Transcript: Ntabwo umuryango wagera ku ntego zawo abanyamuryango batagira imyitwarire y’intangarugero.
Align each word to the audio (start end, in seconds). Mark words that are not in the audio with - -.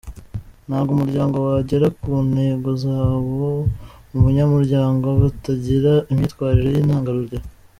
Ntabwo 0.67 0.89
umuryango 0.93 1.35
wagera 1.47 1.87
ku 1.99 2.09
ntego 2.31 2.69
zawo 2.83 3.49
abanyamuryango 4.17 5.05
batagira 5.21 5.93
imyitwarire 6.11 6.69
y’intangarugero. 6.73 7.45